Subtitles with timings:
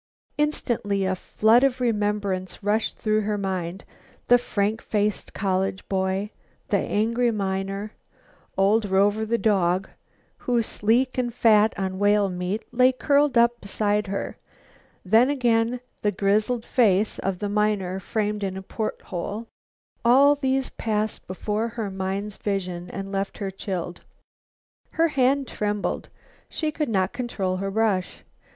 [0.39, 3.85] Instantly a flood of remembrance rushed through her mind;
[4.29, 6.31] the frank faced college boy,
[6.69, 7.91] the angry miner,
[8.57, 9.89] old Rover, the dog,
[10.39, 14.37] who, sleek and fat on whale meat, lay curled up beside her,
[15.05, 19.45] then again the grizzled face of the miner framed in a port hole;
[20.03, 24.01] all these passed before her mind's vision and left her chilled.
[24.93, 26.09] Her hand trembled.
[26.49, 28.23] She could not control her brush.